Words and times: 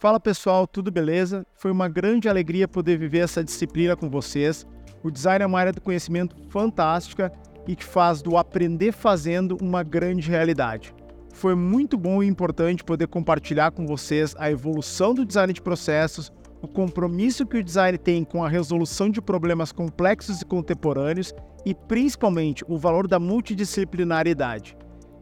Fala 0.00 0.18
pessoal, 0.18 0.66
tudo 0.66 0.90
beleza? 0.90 1.46
Foi 1.54 1.70
uma 1.70 1.86
grande 1.86 2.26
alegria 2.26 2.66
poder 2.66 2.96
viver 2.96 3.18
essa 3.18 3.44
disciplina 3.44 3.94
com 3.94 4.08
vocês. 4.08 4.66
O 5.02 5.10
design 5.10 5.44
é 5.44 5.46
uma 5.46 5.60
área 5.60 5.74
do 5.74 5.80
conhecimento 5.82 6.34
fantástica 6.48 7.30
e 7.68 7.76
que 7.76 7.84
faz 7.84 8.22
do 8.22 8.38
aprender 8.38 8.92
fazendo 8.92 9.58
uma 9.60 9.82
grande 9.82 10.30
realidade. 10.30 10.94
Foi 11.34 11.54
muito 11.54 11.98
bom 11.98 12.22
e 12.22 12.26
importante 12.26 12.82
poder 12.82 13.08
compartilhar 13.08 13.72
com 13.72 13.86
vocês 13.86 14.34
a 14.38 14.50
evolução 14.50 15.12
do 15.12 15.22
design 15.22 15.52
de 15.52 15.60
processos, 15.60 16.32
o 16.62 16.66
compromisso 16.66 17.44
que 17.44 17.58
o 17.58 17.62
design 17.62 17.98
tem 17.98 18.24
com 18.24 18.42
a 18.42 18.48
resolução 18.48 19.10
de 19.10 19.20
problemas 19.20 19.70
complexos 19.70 20.40
e 20.40 20.46
contemporâneos 20.46 21.34
e 21.66 21.74
principalmente 21.74 22.64
o 22.66 22.78
valor 22.78 23.06
da 23.06 23.18
multidisciplinaridade 23.18 24.74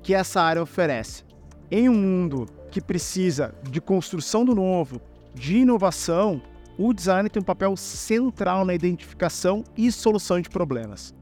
que 0.04 0.14
essa 0.14 0.40
área 0.40 0.62
oferece. 0.62 1.27
Em 1.70 1.86
um 1.86 1.94
mundo 1.94 2.46
que 2.70 2.80
precisa 2.80 3.54
de 3.70 3.78
construção 3.78 4.42
do 4.42 4.54
novo, 4.54 5.02
de 5.34 5.58
inovação, 5.58 6.40
o 6.78 6.94
design 6.94 7.28
tem 7.28 7.42
um 7.42 7.44
papel 7.44 7.76
central 7.76 8.64
na 8.64 8.72
identificação 8.74 9.62
e 9.76 9.92
solução 9.92 10.40
de 10.40 10.48
problemas. 10.48 11.14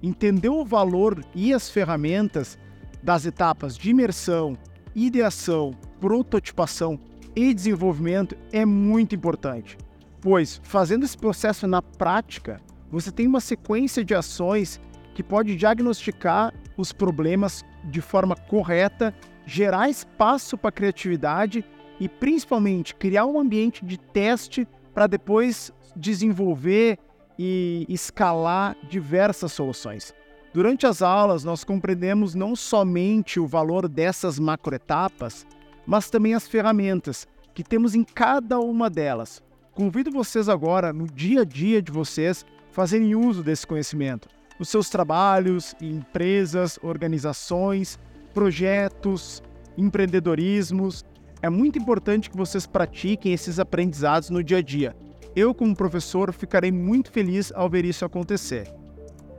Entender 0.00 0.50
o 0.50 0.64
valor 0.64 1.24
e 1.34 1.52
as 1.52 1.68
ferramentas 1.68 2.56
das 3.02 3.26
etapas 3.26 3.76
de 3.76 3.90
imersão, 3.90 4.56
ideação, 4.94 5.72
prototipação 6.00 6.96
e 7.34 7.52
desenvolvimento 7.52 8.36
é 8.52 8.64
muito 8.64 9.16
importante, 9.16 9.76
pois 10.20 10.60
fazendo 10.62 11.04
esse 11.04 11.18
processo 11.18 11.66
na 11.66 11.82
prática, 11.82 12.60
você 12.88 13.10
tem 13.10 13.26
uma 13.26 13.40
sequência 13.40 14.04
de 14.04 14.14
ações 14.14 14.80
que 15.12 15.24
pode 15.24 15.56
diagnosticar 15.56 16.54
os 16.76 16.92
problemas 16.92 17.64
de 17.84 18.00
forma 18.00 18.36
correta 18.36 19.12
gerar 19.46 19.88
espaço 19.88 20.56
para 20.56 20.72
criatividade 20.72 21.64
e 21.98 22.08
principalmente 22.08 22.94
criar 22.94 23.26
um 23.26 23.38
ambiente 23.38 23.84
de 23.84 23.98
teste 23.98 24.66
para 24.94 25.06
depois 25.06 25.72
desenvolver 25.96 26.98
e 27.38 27.86
escalar 27.88 28.76
diversas 28.88 29.52
soluções. 29.52 30.14
Durante 30.52 30.86
as 30.86 31.00
aulas, 31.00 31.44
nós 31.44 31.64
compreendemos 31.64 32.34
não 32.34 32.54
somente 32.54 33.40
o 33.40 33.46
valor 33.46 33.88
dessas 33.88 34.38
macroetapas, 34.38 35.46
mas 35.86 36.10
também 36.10 36.34
as 36.34 36.46
ferramentas 36.46 37.26
que 37.54 37.64
temos 37.64 37.94
em 37.94 38.04
cada 38.04 38.60
uma 38.60 38.90
delas. 38.90 39.42
Convido 39.74 40.10
vocês 40.10 40.48
agora, 40.48 40.92
no 40.92 41.06
dia 41.06 41.40
a 41.40 41.44
dia 41.44 41.80
de 41.80 41.90
vocês, 41.90 42.44
fazerem 42.70 43.14
uso 43.14 43.42
desse 43.42 43.66
conhecimento 43.66 44.28
nos 44.58 44.68
seus 44.68 44.88
trabalhos, 44.88 45.74
empresas, 45.80 46.78
organizações, 46.82 47.98
projetos, 48.32 49.42
empreendedorismos. 49.76 51.04
É 51.40 51.48
muito 51.48 51.78
importante 51.78 52.30
que 52.30 52.36
vocês 52.36 52.66
pratiquem 52.66 53.32
esses 53.32 53.58
aprendizados 53.58 54.30
no 54.30 54.42
dia 54.42 54.58
a 54.58 54.62
dia. 54.62 54.96
Eu, 55.34 55.54
como 55.54 55.74
professor, 55.76 56.32
ficarei 56.32 56.70
muito 56.70 57.10
feliz 57.10 57.52
ao 57.54 57.68
ver 57.68 57.84
isso 57.84 58.04
acontecer. 58.04 58.72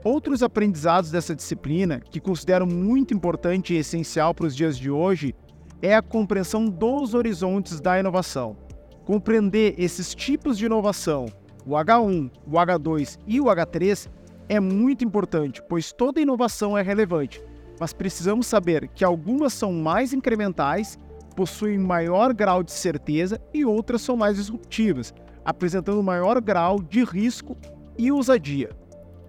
Outros 0.02 0.42
aprendizados 0.42 1.10
dessa 1.10 1.34
disciplina, 1.34 2.00
que 2.00 2.20
considero 2.20 2.66
muito 2.66 3.14
importante 3.14 3.72
e 3.72 3.78
essencial 3.78 4.34
para 4.34 4.46
os 4.46 4.54
dias 4.54 4.76
de 4.76 4.90
hoje, 4.90 5.34
é 5.80 5.94
a 5.94 6.02
compreensão 6.02 6.66
dos 6.66 7.14
horizontes 7.14 7.80
da 7.80 7.98
inovação. 7.98 8.56
Compreender 9.04 9.74
esses 9.78 10.14
tipos 10.14 10.58
de 10.58 10.66
inovação, 10.66 11.26
o 11.66 11.70
H1, 11.70 12.30
o 12.46 12.50
H2 12.50 13.18
e 13.26 13.40
o 13.40 13.44
H3, 13.44 14.08
é 14.48 14.60
muito 14.60 15.04
importante, 15.04 15.62
pois 15.68 15.92
toda 15.92 16.20
inovação 16.20 16.76
é 16.76 16.82
relevante, 16.82 17.42
mas 17.78 17.92
precisamos 17.92 18.46
saber 18.46 18.88
que 18.88 19.04
algumas 19.04 19.52
são 19.52 19.72
mais 19.72 20.12
incrementais, 20.12 20.98
possuem 21.34 21.78
maior 21.78 22.32
grau 22.32 22.62
de 22.62 22.72
certeza 22.72 23.40
e 23.52 23.64
outras 23.64 24.02
são 24.02 24.16
mais 24.16 24.36
disruptivas, 24.36 25.12
apresentando 25.44 26.02
maior 26.02 26.40
grau 26.40 26.80
de 26.80 27.04
risco 27.04 27.56
e 27.98 28.10
ousadia. 28.10 28.70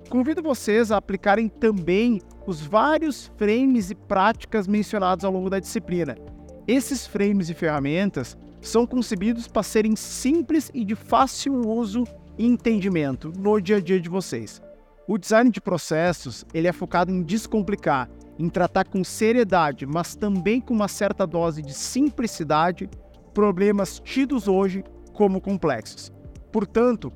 Convido 0.10 0.42
vocês 0.42 0.92
a 0.92 0.98
aplicarem 0.98 1.50
também 1.50 2.22
os 2.46 2.62
vários 2.62 3.32
frames 3.38 3.90
e 3.90 3.96
práticas 3.96 4.68
mencionados 4.68 5.26
ao 5.26 5.32
longo 5.32 5.50
da 5.50 5.60
disciplina. 5.60 6.16
Esses 6.68 7.08
frames 7.08 7.50
e 7.50 7.54
ferramentas 7.54 8.38
são 8.62 8.86
concebidos 8.86 9.48
para 9.48 9.64
serem 9.64 9.96
simples 9.96 10.72
e 10.74 10.84
de 10.84 10.96
fácil 10.96 11.54
uso 11.68 12.04
e 12.38 12.46
entendimento 12.46 13.32
no 13.38 13.60
dia 13.60 13.78
a 13.78 13.82
dia 13.82 14.00
de 14.00 14.10
vocês. 14.10 14.62
O 15.08 15.18
design 15.18 15.50
de 15.52 15.62
processos 15.62 16.46
ele 16.54 16.68
é 16.68 16.74
focado 16.74 17.12
em 17.12 17.22
descomplicar 17.22 18.10
em 18.38 18.50
tratar 18.50 18.86
com 18.86 19.04
seriedade, 19.04 19.86
mas 19.86 20.16
também 20.16 20.60
com 20.60 20.74
uma 20.74 20.88
certa 20.88 21.26
dose 21.26 21.62
de 21.62 21.74
simplicidade, 21.74 22.90
problemas 23.34 24.00
tidos 24.00 24.48
hoje 24.48 24.84
como 25.14 25.42
complexos. 25.42 26.12
Portanto, 26.52 27.12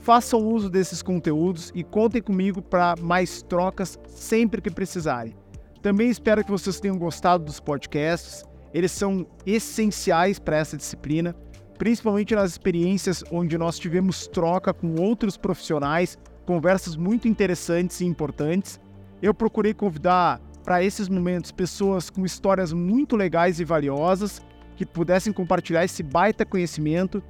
façam 0.00 0.40
uso 0.40 0.70
desses 0.70 1.02
conteúdos 1.02 1.70
e 1.74 1.82
contem 1.82 2.22
comigo 2.22 2.62
para 2.62 2.94
mais 3.00 3.42
trocas 3.42 3.98
sempre 4.06 4.62
que 4.62 4.70
precisarem. 4.70 5.34
Também 5.82 6.08
espero 6.08 6.44
que 6.44 6.50
vocês 6.50 6.80
tenham 6.80 6.98
gostado 6.98 7.44
dos 7.44 7.60
podcasts, 7.60 8.44
eles 8.72 8.92
são 8.92 9.26
essenciais 9.46 10.38
para 10.38 10.56
essa 10.56 10.76
disciplina, 10.76 11.34
principalmente 11.78 12.34
nas 12.34 12.50
experiências 12.50 13.22
onde 13.30 13.56
nós 13.56 13.78
tivemos 13.78 14.26
troca 14.26 14.74
com 14.74 14.94
outros 15.00 15.36
profissionais, 15.36 16.18
conversas 16.44 16.96
muito 16.96 17.28
interessantes 17.28 18.00
e 18.00 18.04
importantes. 18.04 18.80
Eu 19.22 19.32
procurei 19.32 19.72
convidar 19.72 20.40
para 20.68 20.84
esses 20.84 21.08
momentos 21.08 21.50
pessoas 21.50 22.10
com 22.10 22.26
histórias 22.26 22.74
muito 22.74 23.16
legais 23.16 23.58
e 23.58 23.64
valiosas 23.64 24.42
que 24.76 24.84
pudessem 24.84 25.32
compartilhar 25.32 25.82
esse 25.82 26.02
baita 26.02 26.44
conhecimento 26.44 27.22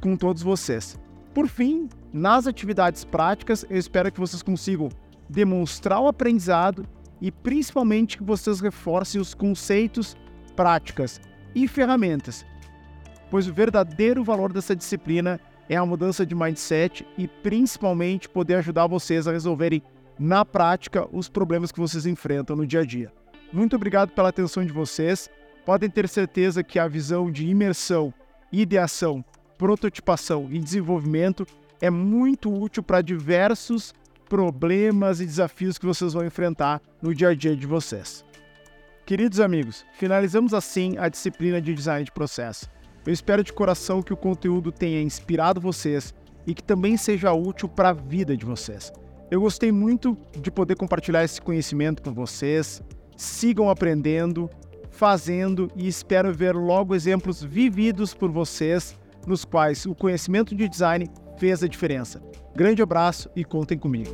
com 0.00 0.16
todos 0.16 0.44
vocês. 0.44 0.96
Por 1.34 1.48
fim, 1.48 1.88
nas 2.12 2.46
atividades 2.46 3.02
práticas, 3.02 3.66
eu 3.68 3.76
espero 3.76 4.12
que 4.12 4.20
vocês 4.20 4.44
consigam 4.44 4.90
demonstrar 5.28 5.98
o 5.98 6.06
aprendizado 6.06 6.86
e 7.20 7.32
principalmente 7.32 8.16
que 8.16 8.22
vocês 8.22 8.60
reforcem 8.60 9.20
os 9.20 9.34
conceitos, 9.34 10.16
práticas 10.54 11.20
e 11.56 11.66
ferramentas, 11.66 12.46
pois 13.28 13.48
o 13.48 13.52
verdadeiro 13.52 14.22
valor 14.22 14.52
dessa 14.52 14.76
disciplina 14.76 15.40
é 15.68 15.74
a 15.74 15.84
mudança 15.84 16.24
de 16.24 16.32
mindset 16.36 17.04
e 17.18 17.26
principalmente 17.26 18.28
poder 18.28 18.54
ajudar 18.54 18.86
vocês 18.86 19.26
a 19.26 19.32
resolverem 19.32 19.82
na 20.22 20.44
prática 20.44 21.08
os 21.10 21.28
problemas 21.28 21.72
que 21.72 21.80
vocês 21.80 22.06
enfrentam 22.06 22.54
no 22.54 22.64
dia 22.64 22.80
a 22.80 22.84
dia. 22.84 23.12
Muito 23.52 23.74
obrigado 23.74 24.12
pela 24.12 24.28
atenção 24.28 24.64
de 24.64 24.72
vocês. 24.72 25.28
Podem 25.66 25.90
ter 25.90 26.08
certeza 26.08 26.62
que 26.62 26.78
a 26.78 26.86
visão 26.86 27.28
de 27.28 27.44
imersão, 27.44 28.14
ideação, 28.52 29.24
prototipação 29.58 30.46
e 30.48 30.60
desenvolvimento 30.60 31.44
é 31.80 31.90
muito 31.90 32.54
útil 32.54 32.84
para 32.84 33.02
diversos 33.02 33.92
problemas 34.28 35.20
e 35.20 35.26
desafios 35.26 35.76
que 35.76 35.86
vocês 35.86 36.12
vão 36.12 36.24
enfrentar 36.24 36.80
no 37.02 37.12
dia 37.12 37.30
a 37.30 37.34
dia 37.34 37.56
de 37.56 37.66
vocês. 37.66 38.24
Queridos 39.04 39.40
amigos, 39.40 39.84
finalizamos 39.94 40.54
assim 40.54 40.96
a 40.98 41.08
disciplina 41.08 41.60
de 41.60 41.74
design 41.74 42.04
de 42.04 42.12
processo. 42.12 42.70
Eu 43.04 43.12
espero 43.12 43.42
de 43.42 43.52
coração 43.52 44.00
que 44.00 44.12
o 44.12 44.16
conteúdo 44.16 44.70
tenha 44.70 45.02
inspirado 45.02 45.60
vocês 45.60 46.14
e 46.46 46.54
que 46.54 46.62
também 46.62 46.96
seja 46.96 47.32
útil 47.32 47.68
para 47.68 47.88
a 47.88 47.92
vida 47.92 48.36
de 48.36 48.46
vocês. 48.46 48.92
Eu 49.32 49.40
gostei 49.40 49.72
muito 49.72 50.14
de 50.38 50.50
poder 50.50 50.76
compartilhar 50.76 51.24
esse 51.24 51.40
conhecimento 51.40 52.02
com 52.02 52.12
vocês. 52.12 52.82
Sigam 53.16 53.70
aprendendo, 53.70 54.50
fazendo 54.90 55.70
e 55.74 55.88
espero 55.88 56.34
ver 56.34 56.54
logo 56.54 56.94
exemplos 56.94 57.42
vividos 57.42 58.12
por 58.12 58.30
vocês 58.30 58.94
nos 59.26 59.42
quais 59.42 59.86
o 59.86 59.94
conhecimento 59.94 60.54
de 60.54 60.68
design 60.68 61.08
fez 61.38 61.62
a 61.62 61.66
diferença. 61.66 62.22
Grande 62.54 62.82
abraço 62.82 63.30
e 63.34 63.42
contem 63.42 63.78
comigo. 63.78 64.10